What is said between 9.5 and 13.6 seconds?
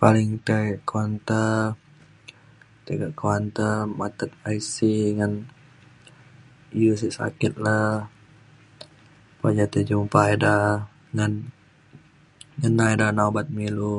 ja tai jumpa ida ngan ngena ida nak ubat me